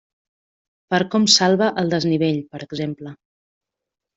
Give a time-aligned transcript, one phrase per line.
[0.93, 3.17] Per com salva el desnivell, per exemple.